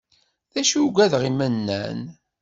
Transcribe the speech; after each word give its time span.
D 0.53 0.55
acu 0.61 0.79
ugadeɣ 0.87 1.21
imennan. 1.29 1.99